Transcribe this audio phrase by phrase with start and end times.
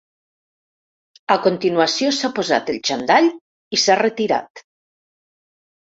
[1.35, 3.31] A continuació s’ha posat el xandall
[3.79, 4.69] i s’ha retirat.